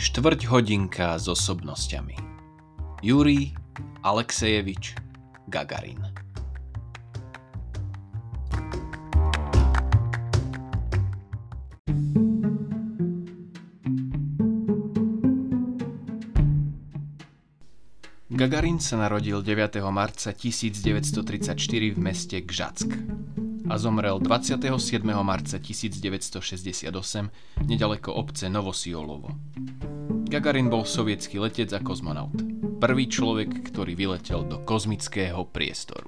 Štvrť 0.00 0.48
hodinka 0.48 1.20
s 1.20 1.28
osobnosťami. 1.28 2.16
Jurij 3.04 3.52
Alexejevič 4.00 4.96
Gagarin. 5.44 6.00
Gagarin 18.32 18.80
sa 18.80 18.96
narodil 19.04 19.44
9. 19.44 19.84
marca 19.92 20.32
1934 20.32 21.52
v 21.92 21.98
meste 22.00 22.40
Gžack 22.40 22.88
a 23.68 23.76
zomrel 23.76 24.16
27. 24.16 25.04
marca 25.20 25.60
1968 25.60 26.88
nedaleko 27.68 28.16
obce 28.16 28.48
Novosiolovo. 28.48 29.49
Gagarin 30.30 30.70
bol 30.70 30.86
sovietský 30.86 31.42
letec 31.42 31.74
a 31.74 31.82
kozmonaut. 31.82 32.38
Prvý 32.78 33.10
človek, 33.10 33.66
ktorý 33.66 33.98
vyletel 33.98 34.46
do 34.46 34.62
kozmického 34.62 35.42
priestoru. 35.50 36.06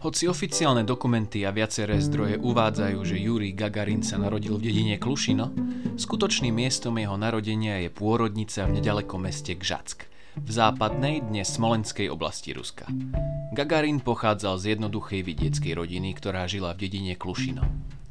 Hoci 0.00 0.24
oficiálne 0.24 0.80
dokumenty 0.80 1.44
a 1.44 1.52
viaceré 1.52 2.00
zdroje 2.00 2.40
uvádzajú, 2.40 2.98
že 3.04 3.20
Jurij 3.20 3.52
Gagarin 3.52 4.00
sa 4.00 4.16
narodil 4.16 4.56
v 4.56 4.64
dedine 4.64 4.96
Klušino, 4.96 5.52
skutočným 6.00 6.56
miestom 6.56 6.96
jeho 6.96 7.20
narodenia 7.20 7.84
je 7.84 7.92
pôrodnica 7.92 8.64
v 8.64 8.80
nedalekom 8.80 9.28
meste 9.28 9.52
Gžack– 9.52 10.08
v 10.34 10.50
západnej, 10.50 11.22
dnes 11.22 11.46
Smolenskej 11.46 12.10
oblasti 12.10 12.50
Ruska. 12.50 12.90
Gagarin 13.54 14.02
pochádzal 14.02 14.58
z 14.58 14.64
jednoduchej 14.74 15.22
vidieckej 15.22 15.78
rodiny, 15.78 16.10
ktorá 16.18 16.48
žila 16.50 16.74
v 16.74 16.88
dedine 16.88 17.14
Klušino. 17.14 17.62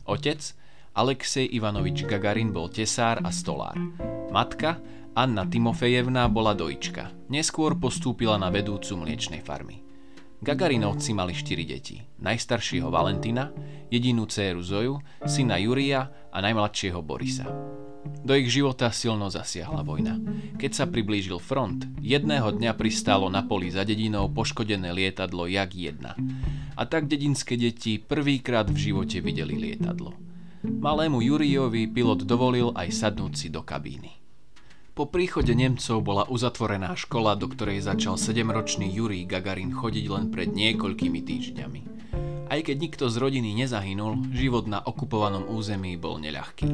Otec, 0.07 0.55
Alexej 0.93 1.49
Ivanovič 1.51 2.05
Gagarin 2.07 2.55
bol 2.55 2.69
tesár 2.69 3.19
a 3.25 3.33
stolár. 3.33 3.75
Matka, 4.31 4.79
Anna 5.13 5.45
Timofejevná 5.45 6.25
bola 6.25 6.57
dojčka. 6.57 7.13
Neskôr 7.29 7.77
postúpila 7.77 8.33
na 8.41 8.49
vedúcu 8.49 8.97
mliečnej 8.97 9.45
farmy. 9.45 9.85
Gagarinovci 10.41 11.13
mali 11.13 11.37
štyri 11.37 11.69
deti. 11.69 12.01
Najstaršieho 12.17 12.89
Valentina, 12.89 13.53
jedinú 13.93 14.25
dceru 14.25 14.65
Zoju, 14.65 14.97
syna 15.29 15.61
Juria 15.61 16.09
a 16.33 16.37
najmladšieho 16.41 16.97
Borisa. 17.05 17.45
Do 18.25 18.33
ich 18.33 18.49
života 18.49 18.89
silno 18.89 19.29
zasiahla 19.29 19.85
vojna. 19.85 20.17
Keď 20.57 20.71
sa 20.73 20.89
priblížil 20.89 21.37
front, 21.37 21.85
jedného 22.01 22.49
dňa 22.49 22.73
pristálo 22.73 23.29
na 23.29 23.45
poli 23.45 23.69
za 23.69 23.85
dedinou 23.85 24.33
poškodené 24.33 24.97
lietadlo 24.97 25.45
Jak-1. 25.45 26.09
A 26.73 26.81
tak 26.89 27.05
dedinské 27.05 27.53
deti 27.53 28.01
prvýkrát 28.01 28.65
v 28.65 28.91
živote 28.91 29.21
videli 29.21 29.61
lietadlo. 29.61 30.17
Malému 30.65 31.21
Jurijovi 31.21 31.85
pilot 31.85 32.25
dovolil 32.25 32.73
aj 32.73 32.89
sadnúť 32.89 33.33
si 33.37 33.47
do 33.53 33.61
kabíny. 33.61 34.22
Po 34.93 35.09
príchode 35.09 35.57
Nemcov 35.57 36.05
bola 36.05 36.29
uzatvorená 36.29 36.93
škola, 36.93 37.33
do 37.33 37.49
ktorej 37.49 37.81
začal 37.81 38.13
7-ročný 38.13 38.93
Jurij 38.93 39.25
Gagarin 39.25 39.73
chodiť 39.73 40.05
len 40.05 40.29
pred 40.29 40.53
niekoľkými 40.53 41.17
týždňami. 41.17 41.81
Aj 42.45 42.61
keď 42.61 42.77
nikto 42.77 43.09
z 43.09 43.17
rodiny 43.17 43.57
nezahynul, 43.57 44.29
život 44.37 44.69
na 44.69 44.85
okupovanom 44.85 45.49
území 45.49 45.97
bol 45.97 46.21
neľahký. 46.21 46.69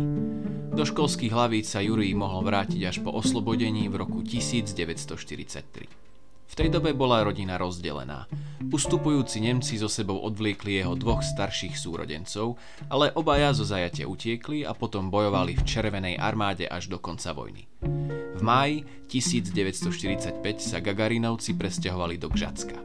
Do 0.75 0.83
školských 0.83 1.31
hlavíc 1.31 1.71
sa 1.71 1.79
Jurij 1.79 2.11
mohol 2.11 2.43
vrátiť 2.43 2.91
až 2.91 2.99
po 2.99 3.15
oslobodení 3.15 3.87
v 3.87 4.03
roku 4.03 4.19
1943. 4.19 6.18
V 6.49 6.57
tej 6.57 6.73
dobe 6.73 6.97
bola 6.97 7.21
rodina 7.21 7.61
rozdelená. 7.61 8.25
Ustupujúci 8.73 9.37
Nemci 9.37 9.77
so 9.77 9.85
sebou 9.85 10.17
odvliekli 10.25 10.81
jeho 10.81 10.97
dvoch 10.97 11.21
starších 11.21 11.77
súrodencov, 11.77 12.57
ale 12.89 13.13
obaja 13.13 13.53
zo 13.53 13.69
zajatia 13.69 14.09
utiekli 14.09 14.65
a 14.65 14.73
potom 14.73 15.13
bojovali 15.13 15.53
v 15.53 15.61
Červenej 15.61 16.17
armáde 16.17 16.65
až 16.65 16.89
do 16.89 16.97
konca 16.97 17.37
vojny. 17.37 17.69
V 18.33 18.41
máji 18.41 18.81
1945 19.13 20.41
sa 20.57 20.81
Gagarinovci 20.81 21.53
presťahovali 21.53 22.17
do 22.17 22.33
Gžacka. 22.33 22.81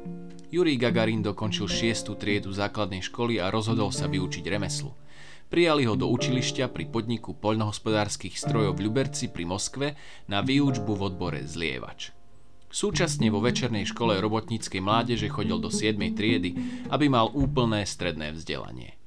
Jurij 0.53 0.79
Gagarin 0.79 1.25
dokončil 1.25 1.67
6. 1.67 2.15
triedu 2.21 2.53
základnej 2.53 3.03
školy 3.03 3.41
a 3.41 3.49
rozhodol 3.49 3.91
sa 3.91 4.07
vyučiť 4.07 4.45
remeslu. 4.45 4.93
Prijali 5.49 5.89
ho 5.89 5.97
do 5.97 6.07
učilišťa 6.13 6.69
pri 6.69 6.85
podniku 6.93 7.35
poľnohospodárskych 7.39 8.37
strojov 8.39 8.77
v 8.77 8.87
Ľuberci 8.87 9.33
pri 9.33 9.45
Moskve 9.49 9.87
na 10.29 10.45
výučbu 10.45 10.95
v 10.95 11.03
odbore 11.03 11.41
zlievač. 11.47 12.24
Súčasne 12.75 13.31
vo 13.31 13.39
večernej 13.39 13.87
škole 13.87 14.19
robotníckej 14.19 14.83
mládeže 14.83 15.31
chodil 15.31 15.63
do 15.63 15.71
7. 15.71 15.95
triedy, 16.11 16.59
aby 16.91 17.07
mal 17.07 17.31
úplné 17.31 17.87
stredné 17.87 18.35
vzdelanie. 18.35 18.99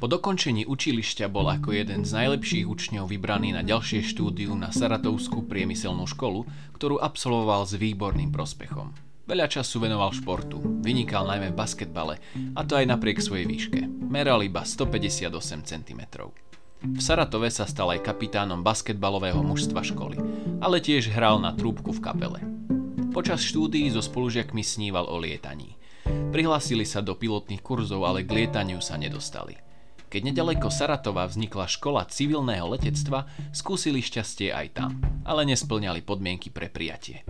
Po 0.00 0.08
dokončení 0.08 0.64
učilišťa 0.64 1.28
bol 1.28 1.52
ako 1.52 1.76
jeden 1.76 2.08
z 2.08 2.16
najlepších 2.16 2.64
učňov 2.64 3.12
vybraný 3.12 3.52
na 3.52 3.60
ďalšie 3.60 4.00
štúdium 4.00 4.56
na 4.56 4.72
Saratovskú 4.72 5.44
priemyselnú 5.44 6.08
školu, 6.08 6.48
ktorú 6.80 6.96
absolvoval 6.96 7.68
s 7.68 7.76
výborným 7.76 8.32
prospechom. 8.32 8.96
Veľa 9.28 9.60
času 9.60 9.84
venoval 9.84 10.16
športu, 10.16 10.64
vynikal 10.80 11.28
najmä 11.28 11.52
v 11.52 11.60
basketbale, 11.60 12.24
a 12.56 12.64
to 12.64 12.80
aj 12.80 12.88
napriek 12.88 13.20
svojej 13.20 13.44
výške. 13.44 13.84
Meral 14.08 14.40
iba 14.40 14.64
158 14.64 15.28
cm. 15.60 16.00
V 16.84 17.00
Saratove 17.00 17.48
sa 17.48 17.64
stal 17.64 17.96
aj 17.96 18.04
kapitánom 18.04 18.60
basketbalového 18.60 19.40
mužstva 19.40 19.80
školy, 19.80 20.20
ale 20.60 20.84
tiež 20.84 21.08
hral 21.16 21.40
na 21.40 21.56
trúbku 21.56 21.96
v 21.96 22.04
kapele. 22.04 22.44
Počas 23.08 23.40
štúdií 23.40 23.88
so 23.88 24.04
spolužiakmi 24.04 24.60
sníval 24.60 25.08
o 25.08 25.16
lietaní. 25.16 25.80
Prihlásili 26.04 26.84
sa 26.84 27.00
do 27.00 27.16
pilotných 27.16 27.64
kurzov, 27.64 28.04
ale 28.04 28.20
k 28.20 28.36
lietaniu 28.36 28.84
sa 28.84 29.00
nedostali. 29.00 29.56
Keď 30.14 30.30
nedaleko 30.30 30.70
Saratova 30.70 31.26
vznikla 31.26 31.66
škola 31.66 32.06
civilného 32.06 32.70
letectva, 32.70 33.26
skúsili 33.50 33.98
šťastie 33.98 34.54
aj 34.54 34.66
tam, 34.70 35.02
ale 35.26 35.42
nesplňali 35.42 36.06
podmienky 36.06 36.54
pre 36.54 36.70
prijatie. 36.70 37.26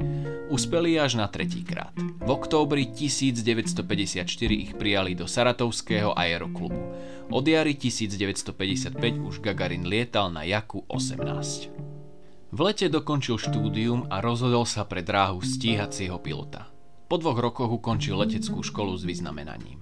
Uspeli 0.52 1.00
až 1.00 1.16
na 1.16 1.24
tretíkrát. 1.24 1.96
V 1.96 2.28
októbri 2.28 2.92
1954 2.92 4.28
ich 4.52 4.76
prijali 4.76 5.16
do 5.16 5.24
Saratovského 5.24 6.12
aeroklubu. 6.12 6.76
Od 7.32 7.44
jary 7.48 7.72
1955 7.72 9.00
už 9.16 9.40
Gagarin 9.40 9.88
lietal 9.88 10.28
na 10.28 10.44
Jaku 10.44 10.84
18. 10.84 12.52
V 12.52 12.58
lete 12.60 12.92
dokončil 12.92 13.40
štúdium 13.40 14.12
a 14.12 14.20
rozhodol 14.20 14.68
sa 14.68 14.84
pre 14.84 15.00
dráhu 15.00 15.40
stíhacieho 15.40 16.20
pilota. 16.20 16.68
Po 17.08 17.16
dvoch 17.16 17.40
rokoch 17.40 17.80
ukončil 17.80 18.20
leteckú 18.20 18.60
školu 18.60 18.92
s 18.92 19.08
vyznamenaním. 19.08 19.80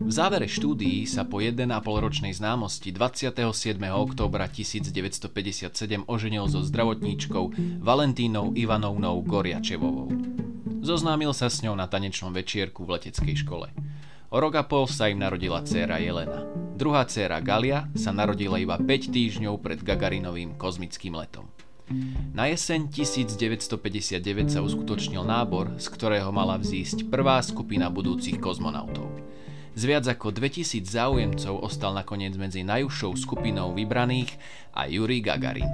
V 0.00 0.08
závere 0.08 0.48
štúdií 0.48 1.04
sa 1.04 1.28
po 1.28 1.44
1,5 1.44 1.60
ročnej 1.84 2.32
známosti 2.32 2.88
27. 2.88 3.76
októbra 3.84 4.48
1957 4.48 6.08
oženil 6.08 6.48
so 6.48 6.64
zdravotníčkou 6.64 7.52
Valentínou 7.84 8.56
Ivanovnou 8.56 9.20
Goriačevovou. 9.20 10.08
Zoznámil 10.80 11.36
sa 11.36 11.52
s 11.52 11.60
ňou 11.60 11.76
na 11.76 11.84
tanečnom 11.84 12.32
večierku 12.32 12.88
v 12.88 12.96
leteckej 12.96 13.44
škole. 13.44 13.68
O 14.32 14.40
rok 14.40 14.56
a 14.56 14.64
pol 14.64 14.88
sa 14.88 15.12
im 15.12 15.20
narodila 15.20 15.60
dcéra 15.60 16.00
Jelena. 16.00 16.48
Druhá 16.80 17.04
dcéra 17.04 17.44
Galia 17.44 17.92
sa 17.92 18.08
narodila 18.08 18.56
iba 18.56 18.80
5 18.80 19.12
týždňov 19.12 19.60
pred 19.60 19.84
Gagarinovým 19.84 20.56
kozmickým 20.56 21.12
letom. 21.12 21.52
Na 22.32 22.48
jeseň 22.48 22.88
1959 22.88 24.48
sa 24.48 24.64
uskutočnil 24.64 25.28
nábor, 25.28 25.76
z 25.76 25.92
ktorého 25.92 26.32
mala 26.32 26.56
vzísť 26.56 27.12
prvá 27.12 27.36
skupina 27.44 27.92
budúcich 27.92 28.40
kozmonautov. 28.40 29.12
Z 29.70 29.82
viac 29.86 30.02
ako 30.10 30.34
2000 30.34 30.82
záujemcov 30.82 31.62
ostal 31.62 31.94
nakoniec 31.94 32.34
medzi 32.34 32.66
najúžšou 32.66 33.14
skupinou 33.14 33.70
vybraných 33.70 34.34
a 34.74 34.90
Yuri 34.90 35.22
Gagarin. 35.22 35.70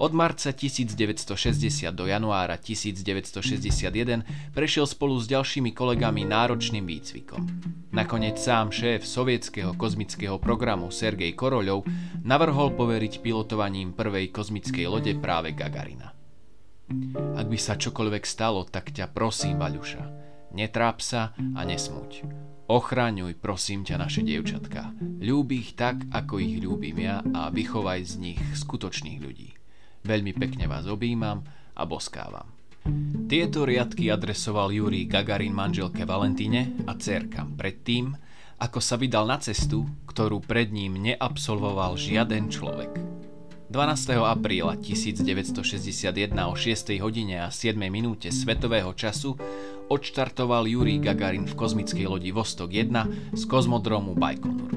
Od 0.00 0.16
marca 0.16 0.48
1960 0.48 1.92
do 1.92 2.08
januára 2.08 2.56
1961 2.56 4.56
prešiel 4.56 4.88
spolu 4.88 5.20
s 5.20 5.28
ďalšími 5.28 5.76
kolegami 5.76 6.24
náročným 6.24 6.88
výcvikom. 6.88 7.44
Nakoniec 7.92 8.40
sám 8.40 8.72
šéf 8.72 9.04
sovietského 9.04 9.76
kozmického 9.76 10.40
programu 10.40 10.88
Sergej 10.88 11.36
Koroľov 11.36 11.84
navrhol 12.24 12.72
poveriť 12.72 13.20
pilotovaním 13.20 13.92
prvej 13.92 14.32
kozmickej 14.32 14.88
lode 14.88 15.12
práve 15.20 15.52
Gagarina. 15.52 16.16
Ak 17.36 17.46
by 17.46 17.58
sa 17.60 17.76
čokoľvek 17.76 18.24
stalo, 18.24 18.64
tak 18.66 18.96
ťa 18.96 19.12
prosím, 19.12 19.60
Vaľuša, 19.60 20.02
netráp 20.56 21.04
sa 21.04 21.36
a 21.36 21.60
nesmuť. 21.62 22.49
Ochraňuj, 22.70 23.34
prosím 23.42 23.82
ťa, 23.82 23.98
naše 23.98 24.22
dievčatka. 24.22 24.94
Ľúbi 25.02 25.58
ich 25.58 25.74
tak, 25.74 26.06
ako 26.14 26.38
ich 26.38 26.62
ľúbim 26.62 27.02
ja 27.02 27.18
a 27.34 27.50
vychovaj 27.50 27.98
z 28.06 28.14
nich 28.22 28.38
skutočných 28.38 29.18
ľudí. 29.18 29.50
Veľmi 30.06 30.30
pekne 30.38 30.70
vás 30.70 30.86
objímam 30.86 31.42
a 31.74 31.82
boskávam. 31.82 32.46
Tieto 33.26 33.66
riadky 33.66 34.06
adresoval 34.06 34.70
Jurij 34.70 35.10
Gagarin 35.10 35.50
manželke 35.50 36.06
Valentíne 36.06 36.86
a 36.86 36.94
cerkam 36.94 37.58
predtým, 37.58 38.14
ako 38.62 38.78
sa 38.78 38.94
vydal 38.94 39.26
na 39.26 39.42
cestu, 39.42 39.90
ktorú 40.06 40.38
pred 40.38 40.70
ním 40.70 40.94
neabsolvoval 40.94 41.98
žiaden 41.98 42.54
človek. 42.54 43.19
12. 43.70 44.18
apríla 44.26 44.74
1961 44.82 46.10
o 46.50 46.58
6. 46.58 46.90
hodine 46.98 47.46
a 47.46 47.54
7. 47.54 47.78
minúte 47.86 48.34
svetového 48.34 48.90
času 48.98 49.38
odštartoval 49.86 50.66
Jurij 50.66 50.98
Gagarin 50.98 51.46
v 51.46 51.54
kozmickej 51.54 52.10
lodi 52.10 52.34
Vostok 52.34 52.74
1 52.74 53.30
z 53.30 53.42
kozmodromu 53.46 54.18
Baikonur. 54.18 54.74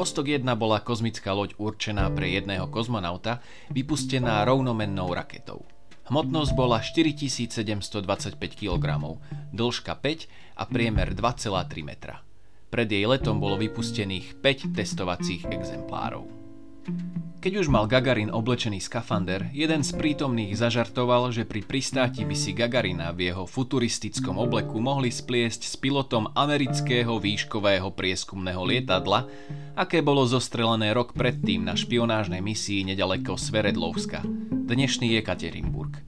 Postok 0.00 0.32
1 0.32 0.48
bola 0.56 0.80
kozmická 0.80 1.36
loď 1.36 1.60
určená 1.60 2.08
pre 2.08 2.32
jedného 2.32 2.72
kozmonauta, 2.72 3.44
vypustená 3.68 4.48
rovnomennou 4.48 5.12
raketou. 5.12 5.68
Hmotnosť 6.08 6.56
bola 6.56 6.80
4725 6.80 8.40
kg, 8.56 9.12
dĺžka 9.52 9.92
5 9.92 10.56
a 10.56 10.64
priemer 10.64 11.12
2,3 11.12 11.84
metra. 11.84 12.24
Pred 12.72 12.88
jej 12.88 13.04
letom 13.04 13.36
bolo 13.36 13.60
vypustených 13.60 14.40
5 14.40 14.72
testovacích 14.72 15.52
exemplárov. 15.52 16.24
Keď 17.46 17.62
už 17.62 17.70
mal 17.70 17.86
Gagarin 17.86 18.34
oblečený 18.34 18.82
skafander, 18.82 19.54
jeden 19.54 19.86
z 19.86 19.94
prítomných 19.94 20.58
zažartoval, 20.58 21.30
že 21.30 21.46
pri 21.46 21.62
pristáti 21.62 22.26
by 22.26 22.34
si 22.34 22.50
Gagarina 22.50 23.14
v 23.14 23.30
jeho 23.30 23.46
futuristickom 23.46 24.34
obleku 24.34 24.82
mohli 24.82 25.14
spliesť 25.14 25.62
s 25.62 25.78
pilotom 25.78 26.26
amerického 26.34 27.22
výškového 27.22 27.94
prieskumného 27.94 28.66
lietadla, 28.66 29.30
aké 29.78 30.02
bolo 30.02 30.26
zostrelené 30.26 30.90
rok 30.90 31.14
predtým 31.14 31.62
na 31.62 31.78
špionážnej 31.78 32.42
misii 32.42 32.82
nedaleko 32.82 33.38
Sveredlovska, 33.38 34.26
dnešný 34.66 35.14
Jekaterinburg. 35.14 36.02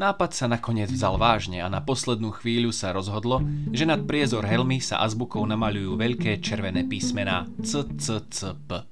Nápad 0.00 0.32
sa 0.32 0.48
nakoniec 0.48 0.88
vzal 0.88 1.20
vážne 1.20 1.60
a 1.60 1.68
na 1.68 1.84
poslednú 1.84 2.32
chvíľu 2.32 2.72
sa 2.72 2.96
rozhodlo, 2.96 3.44
že 3.76 3.84
nad 3.84 4.08
priezor 4.08 4.48
helmy 4.48 4.80
sa 4.80 5.04
azbukou 5.04 5.44
namaľujú 5.44 6.00
veľké 6.00 6.40
červené 6.40 6.88
písmená 6.88 7.44
CCCP 7.60 8.91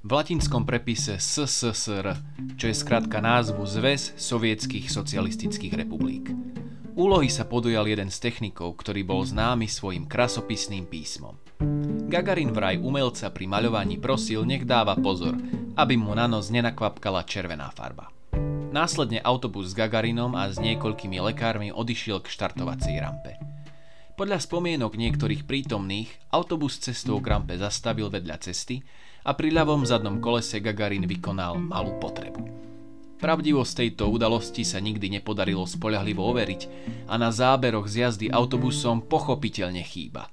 v 0.00 0.10
latinskom 0.16 0.64
prepise 0.64 1.20
SSSR, 1.20 2.16
čo 2.56 2.72
je 2.72 2.76
skrátka 2.76 3.20
názvu 3.20 3.60
Zväz 3.68 4.16
sovietských 4.16 4.88
socialistických 4.88 5.76
republik. 5.76 6.32
Úlohy 6.96 7.28
sa 7.28 7.44
podujal 7.44 7.84
jeden 7.84 8.08
z 8.08 8.16
technikov, 8.16 8.80
ktorý 8.80 9.04
bol 9.04 9.20
známy 9.20 9.68
svojim 9.68 10.08
krasopisným 10.08 10.88
písmom. 10.88 11.36
Gagarin 12.08 12.48
vraj 12.56 12.80
umelca 12.80 13.28
pri 13.28 13.44
maľovaní 13.44 14.00
prosil, 14.00 14.48
nech 14.48 14.64
dáva 14.64 14.96
pozor, 14.96 15.36
aby 15.76 15.94
mu 16.00 16.16
na 16.16 16.24
nos 16.24 16.48
nenakvapkala 16.48 17.20
červená 17.28 17.68
farba. 17.68 18.08
Následne 18.72 19.20
autobus 19.20 19.72
s 19.72 19.76
Gagarinom 19.76 20.32
a 20.32 20.48
s 20.48 20.56
niekoľkými 20.56 21.20
lekármi 21.20 21.68
odišiel 21.76 22.24
k 22.24 22.32
štartovacej 22.32 22.96
rampe. 23.04 23.36
Podľa 24.16 24.40
spomienok 24.40 24.96
niektorých 24.96 25.44
prítomných, 25.44 26.32
autobus 26.32 26.80
cestou 26.80 27.20
k 27.20 27.36
rampe 27.36 27.56
zastavil 27.60 28.08
vedľa 28.08 28.36
cesty 28.40 28.80
a 29.24 29.30
pri 29.36 29.52
ľavom 29.52 29.84
zadnom 29.84 30.18
kolese 30.18 30.60
Gagarin 30.60 31.04
vykonal 31.04 31.60
malú 31.60 31.96
potrebu. 32.00 32.60
Pravdivosť 33.20 33.84
tejto 33.84 34.08
udalosti 34.08 34.64
sa 34.64 34.80
nikdy 34.80 35.20
nepodarilo 35.20 35.68
spoľahlivo 35.68 36.24
overiť 36.24 36.62
a 37.04 37.20
na 37.20 37.28
záberoch 37.28 37.84
z 37.84 38.08
jazdy 38.08 38.26
autobusom 38.32 39.04
pochopiteľne 39.04 39.84
chýba. 39.84 40.32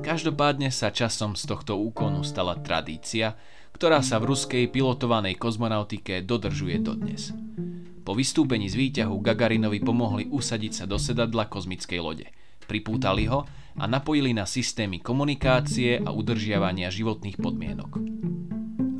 Každopádne 0.00 0.72
sa 0.72 0.88
časom 0.88 1.36
z 1.36 1.44
tohto 1.44 1.76
úkonu 1.76 2.24
stala 2.24 2.56
tradícia, 2.56 3.36
ktorá 3.76 4.00
sa 4.00 4.16
v 4.16 4.32
ruskej 4.32 4.72
pilotovanej 4.72 5.36
kozmonautike 5.36 6.24
dodržuje 6.24 6.80
dodnes. 6.80 7.36
Po 8.00 8.16
vystúpení 8.16 8.72
z 8.72 8.80
výťahu 8.80 9.20
Gagarinovi 9.20 9.84
pomohli 9.84 10.24
usadiť 10.32 10.72
sa 10.72 10.84
do 10.88 10.96
sedadla 10.96 11.52
kozmickej 11.52 12.00
lode. 12.00 12.26
Pripútali 12.64 13.28
ho 13.28 13.44
a 13.76 13.84
napojili 13.84 14.32
na 14.32 14.48
systémy 14.48 15.04
komunikácie 15.04 16.00
a 16.00 16.08
udržiavania 16.08 16.88
životných 16.88 17.36
podmienok. 17.36 17.92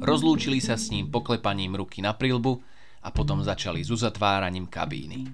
Rozlúčili 0.04 0.60
sa 0.60 0.76
s 0.76 0.92
ním 0.92 1.08
poklepaním 1.08 1.80
ruky 1.80 2.04
na 2.04 2.12
prilbu 2.12 2.60
a 3.00 3.08
potom 3.08 3.40
začali 3.40 3.80
s 3.80 3.88
uzatváraním 3.88 4.68
kabíny. 4.68 5.24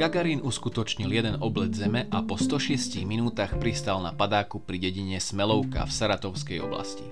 Gagarin 0.00 0.40
uskutočnil 0.40 1.12
jeden 1.12 1.36
oblet 1.44 1.76
zeme 1.76 2.08
a 2.08 2.24
po 2.24 2.40
106 2.40 3.04
minútach 3.04 3.52
pristal 3.60 4.00
na 4.00 4.16
padáku 4.16 4.64
pri 4.64 4.80
dedine 4.80 5.20
Smelovka 5.20 5.84
v 5.84 5.92
Saratovskej 5.92 6.64
oblasti. 6.64 7.04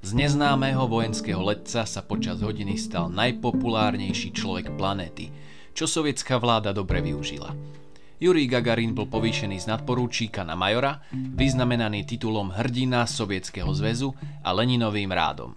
Z 0.00 0.16
neznámeho 0.16 0.88
vojenského 0.88 1.44
letca 1.44 1.84
sa 1.84 2.00
počas 2.00 2.40
hodiny 2.40 2.80
stal 2.80 3.12
najpopulárnejší 3.12 4.32
človek 4.32 4.72
planéty, 4.80 5.28
čo 5.76 5.84
sovietská 5.84 6.40
vláda 6.40 6.72
dobre 6.72 7.04
využila– 7.04 7.52
Jurij 8.16 8.48
Gagarin 8.48 8.96
bol 8.96 9.12
povýšený 9.12 9.60
z 9.60 9.68
nadporúčíka 9.68 10.40
na 10.40 10.56
majora, 10.56 11.04
vyznamenaný 11.12 12.08
titulom 12.08 12.48
hrdina 12.48 13.04
Sovietskeho 13.04 13.68
zväzu 13.76 14.16
a 14.40 14.56
Leninovým 14.56 15.12
rádom. 15.12 15.52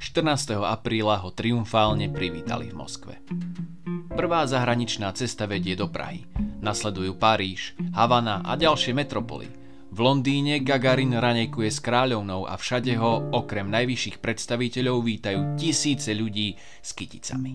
14. 0.00 0.56
apríla 0.64 1.20
ho 1.20 1.36
triumfálne 1.36 2.08
privítali 2.08 2.72
v 2.72 2.80
Moskve. 2.80 3.14
Prvá 4.08 4.48
zahraničná 4.48 5.12
cesta 5.12 5.44
vedie 5.44 5.76
do 5.76 5.92
Prahy. 5.92 6.24
Nasledujú 6.64 7.12
Paríž, 7.20 7.76
Havana 7.92 8.40
a 8.40 8.56
ďalšie 8.56 8.96
metropoly. 8.96 9.52
V 9.92 9.98
Londýne 10.00 10.64
Gagarin 10.64 11.12
ranejkuje 11.12 11.68
s 11.68 11.84
kráľovnou 11.84 12.48
a 12.48 12.56
všade 12.56 12.96
ho 12.96 13.36
okrem 13.36 13.68
najvyšších 13.68 14.16
predstaviteľov 14.16 14.96
vítajú 15.04 15.60
tisíce 15.60 16.16
ľudí 16.16 16.56
s 16.56 16.96
kyticami. 16.96 17.52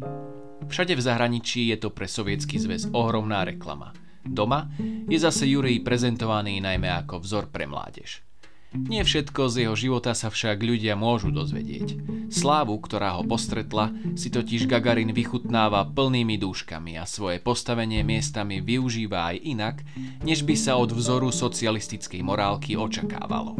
Všade 0.70 0.94
v 0.94 1.02
zahraničí 1.02 1.74
je 1.74 1.82
to 1.82 1.90
pre 1.90 2.06
Sovietsky 2.06 2.62
zväz 2.62 2.94
ohromná 2.94 3.42
reklama– 3.42 3.90
Doma 4.28 4.70
je 5.08 5.18
zase 5.18 5.48
Jurij 5.48 5.82
prezentovaný 5.82 6.60
najmä 6.60 6.92
ako 7.04 7.24
vzor 7.24 7.50
pre 7.50 7.66
mládež. 7.66 8.28
Nie 8.76 9.08
všetko 9.08 9.48
z 9.48 9.64
jeho 9.64 9.76
života 9.80 10.12
sa 10.12 10.28
však 10.28 10.60
ľudia 10.60 11.00
môžu 11.00 11.32
dozvedieť. 11.32 11.98
Slávu, 12.28 12.76
ktorá 12.84 13.16
ho 13.16 13.24
postretla, 13.24 13.96
si 14.20 14.28
totiž 14.28 14.68
Gagarin 14.68 15.16
vychutnáva 15.16 15.88
plnými 15.88 16.36
dúškami 16.36 17.00
a 17.00 17.08
svoje 17.08 17.40
postavenie 17.40 18.04
miestami 18.04 18.60
využíva 18.60 19.34
aj 19.34 19.38
inak, 19.40 19.76
než 20.22 20.44
by 20.44 20.56
sa 20.60 20.76
od 20.76 20.92
vzoru 20.92 21.32
socialistickej 21.32 22.20
morálky 22.20 22.76
očakávalo. 22.76 23.56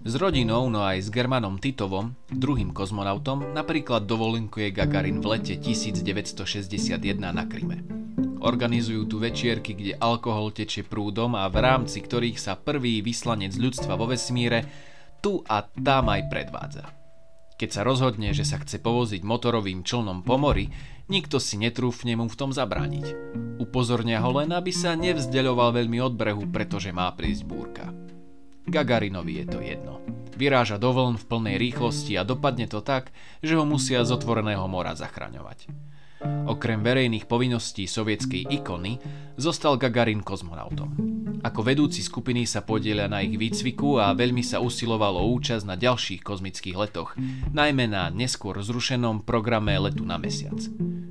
S 0.00 0.16
rodinou, 0.16 0.72
no 0.72 0.80
aj 0.80 1.04
s 1.04 1.08
Germanom 1.12 1.60
Titovom, 1.60 2.16
druhým 2.32 2.72
kozmonautom, 2.72 3.52
napríklad 3.52 4.08
dovolenkuje 4.08 4.72
Gagarin 4.72 5.20
v 5.20 5.36
lete 5.36 5.54
1961 5.60 7.20
na 7.20 7.44
Kryme. 7.44 7.99
Organizujú 8.40 9.04
tu 9.04 9.20
večierky, 9.20 9.76
kde 9.76 10.00
alkohol 10.00 10.56
tečie 10.56 10.80
prúdom 10.80 11.36
a 11.36 11.44
v 11.52 11.60
rámci 11.60 12.00
ktorých 12.00 12.40
sa 12.40 12.56
prvý 12.56 13.04
vyslanec 13.04 13.52
ľudstva 13.60 14.00
vo 14.00 14.08
vesmíre 14.08 14.64
tu 15.20 15.44
a 15.44 15.60
tam 15.68 16.08
aj 16.08 16.22
predvádza. 16.32 16.84
Keď 17.60 17.68
sa 17.68 17.84
rozhodne, 17.84 18.32
že 18.32 18.48
sa 18.48 18.56
chce 18.56 18.80
povoziť 18.80 19.20
motorovým 19.20 19.84
člnom 19.84 20.24
po 20.24 20.40
mori, 20.40 20.72
nikto 21.12 21.36
si 21.36 21.60
netrúfne 21.60 22.16
mu 22.16 22.24
v 22.32 22.38
tom 22.40 22.56
zabrániť. 22.56 23.12
Upozornia 23.60 24.24
ho 24.24 24.32
len, 24.32 24.48
aby 24.56 24.72
sa 24.72 24.96
nevzdeľoval 24.96 25.76
veľmi 25.76 26.00
od 26.00 26.16
brehu, 26.16 26.48
pretože 26.48 26.88
má 26.88 27.12
prísť 27.12 27.44
búrka. 27.44 27.92
Gagarinovi 28.64 29.44
je 29.44 29.46
to 29.52 29.60
jedno. 29.60 30.00
Vyráža 30.40 30.80
do 30.80 30.96
vln 30.96 31.20
v 31.20 31.28
plnej 31.28 31.56
rýchlosti 31.60 32.16
a 32.16 32.24
dopadne 32.24 32.64
to 32.64 32.80
tak, 32.80 33.12
že 33.44 33.60
ho 33.60 33.68
musia 33.68 34.00
z 34.08 34.16
otvoreného 34.16 34.64
mora 34.72 34.96
zachraňovať. 34.96 35.68
Okrem 36.48 36.80
verejných 36.80 37.28
povinností 37.28 37.84
sovietskej 37.84 38.48
ikony 38.48 38.96
zostal 39.36 39.76
Gagarin 39.76 40.24
kozmonautom. 40.24 40.96
Ako 41.44 41.60
vedúci 41.60 42.00
skupiny 42.00 42.48
sa 42.48 42.64
podielia 42.64 43.04
na 43.04 43.20
ich 43.20 43.36
výcviku 43.36 44.00
a 44.00 44.16
veľmi 44.16 44.40
sa 44.40 44.64
usilovalo 44.64 45.28
účasť 45.28 45.64
na 45.68 45.76
ďalších 45.76 46.24
kozmických 46.24 46.76
letoch, 46.76 47.20
najmä 47.52 47.84
na 47.92 48.08
neskôr 48.08 48.56
zrušenom 48.64 49.28
programe 49.28 49.76
letu 49.76 50.08
na 50.08 50.16
mesiac. 50.16 50.56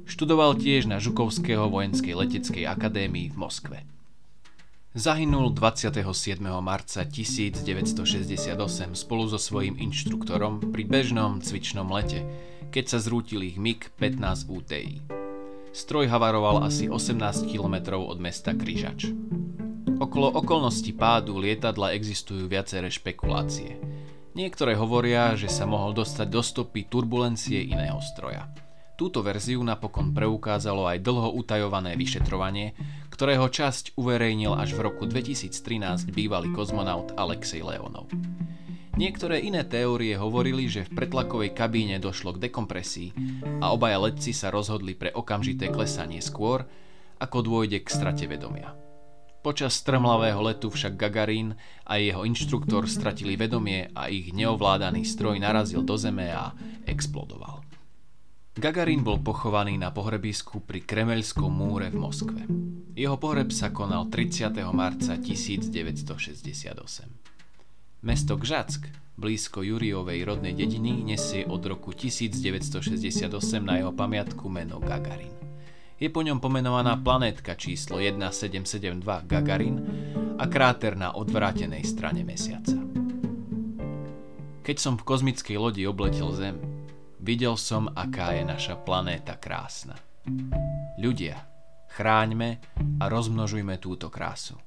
Študoval 0.10 0.58
tiež 0.58 0.90
na 0.90 0.98
Žukovského 0.98 1.70
vojenskej 1.70 2.18
leteckej 2.18 2.66
akadémii 2.66 3.30
v 3.30 3.38
Moskve. 3.38 3.99
Zahynul 4.90 5.54
27. 5.54 6.42
marca 6.66 7.06
1968 7.06 8.98
spolu 8.98 9.30
so 9.30 9.38
svojím 9.38 9.78
inštruktorom 9.78 10.74
pri 10.74 10.82
bežnom 10.82 11.46
cvičnom 11.46 11.86
lete, 11.94 12.26
keď 12.74 12.86
sa 12.90 12.98
zrútil 12.98 13.46
ich 13.46 13.62
MiG-15 13.62 14.50
UTI. 14.50 15.06
Stroj 15.78 16.10
havaroval 16.10 16.66
asi 16.66 16.90
18 16.90 17.22
km 17.46 18.02
od 18.02 18.18
mesta 18.18 18.58
Kryžač. 18.58 19.14
Okolo 20.02 20.34
okolností 20.34 20.98
pádu 20.98 21.38
lietadla 21.38 21.94
existujú 21.94 22.50
viaceré 22.50 22.90
špekulácie. 22.90 23.78
Niektoré 24.34 24.74
hovoria, 24.74 25.38
že 25.38 25.54
sa 25.54 25.70
mohol 25.70 25.94
dostať 25.94 26.28
do 26.34 26.42
stopy 26.42 26.90
turbulencie 26.90 27.62
iného 27.62 28.02
stroja. 28.02 28.50
Túto 29.00 29.24
verziu 29.24 29.64
napokon 29.64 30.12
preukázalo 30.12 30.84
aj 30.84 31.00
dlho 31.00 31.32
utajované 31.40 31.96
vyšetrovanie, 31.96 32.76
ktorého 33.08 33.48
časť 33.48 33.96
uverejnil 33.96 34.52
až 34.60 34.76
v 34.76 34.92
roku 34.92 35.08
2013 35.08 36.12
bývalý 36.12 36.52
kozmonaut 36.52 37.16
Alexej 37.16 37.64
Leonov. 37.64 38.12
Niektoré 39.00 39.40
iné 39.40 39.64
teórie 39.64 40.20
hovorili, 40.20 40.68
že 40.68 40.84
v 40.84 41.00
pretlakovej 41.00 41.56
kabíne 41.56 41.96
došlo 42.04 42.36
k 42.36 42.52
dekompresii 42.52 43.10
a 43.64 43.72
obaja 43.72 44.04
letci 44.04 44.36
sa 44.36 44.52
rozhodli 44.52 45.00
pre 45.00 45.16
okamžité 45.16 45.72
klesanie 45.72 46.20
skôr, 46.20 46.68
ako 47.24 47.40
dôjde 47.40 47.80
k 47.80 47.88
strate 47.88 48.28
vedomia. 48.28 48.76
Počas 49.40 49.80
strmlavého 49.80 50.44
letu 50.44 50.68
však 50.68 51.00
Gagarin 51.00 51.56
a 51.88 51.96
jeho 51.96 52.28
inštruktor 52.28 52.92
stratili 52.92 53.40
vedomie 53.40 53.88
a 53.96 54.12
ich 54.12 54.36
neovládaný 54.36 55.08
stroj 55.08 55.40
narazil 55.40 55.88
do 55.88 55.96
zeme 55.96 56.36
a 56.36 56.52
explodoval. 56.84 57.69
Gagarin 58.60 59.08
bol 59.08 59.24
pochovaný 59.24 59.80
na 59.80 59.88
pohrebisku 59.88 60.60
pri 60.68 60.84
Kremelskom 60.84 61.48
múre 61.48 61.88
v 61.88 61.96
Moskve. 61.96 62.44
Jeho 62.92 63.16
pohreb 63.16 63.56
sa 63.56 63.72
konal 63.72 64.12
30. 64.12 64.52
marca 64.76 65.16
1968. 65.16 66.76
Mesto 68.04 68.36
Gžack 68.36 68.92
blízko 69.16 69.64
Juriovej 69.64 70.28
rodnej 70.28 70.52
dediny, 70.60 71.08
nesie 71.08 71.48
od 71.48 71.64
roku 71.64 71.96
1968 71.96 73.32
na 73.64 73.80
jeho 73.80 73.96
pamiatku 73.96 74.52
meno 74.52 74.84
Gagarin. 74.84 75.32
Je 75.96 76.12
po 76.12 76.20
ňom 76.20 76.44
pomenovaná 76.44 77.00
planétka 77.00 77.56
číslo 77.56 78.04
1772 78.04 79.00
Gagarin 79.24 79.78
a 80.36 80.44
kráter 80.52 81.00
na 81.00 81.16
odvrátenej 81.16 81.88
strane 81.88 82.28
Mesiaca. 82.28 82.76
Keď 84.68 84.76
som 84.76 85.00
v 85.00 85.08
kozmickej 85.08 85.56
lodi 85.56 85.88
obletel 85.88 86.28
Zem, 86.36 86.79
videl 87.20 87.56
som, 87.60 87.92
aká 87.92 88.36
je 88.36 88.44
naša 88.48 88.76
planéta 88.82 89.36
krásna. 89.38 89.96
Ľudia, 91.00 91.38
chráňme 91.92 92.60
a 93.00 93.06
rozmnožujme 93.08 93.78
túto 93.78 94.08
krásu. 94.12 94.60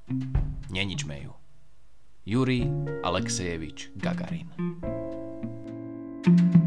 Neničme 0.69 1.17
ju. 1.21 1.33
Juri 2.23 2.63
Alexejevič 3.03 3.91
Gagarin. 3.99 4.47
thank 6.23 6.55
you 6.55 6.62